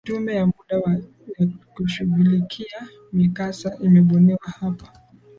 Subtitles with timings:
[0.03, 0.75] tume ya muda
[1.37, 4.93] ya kushugulikia mikasa imebuniwa hapa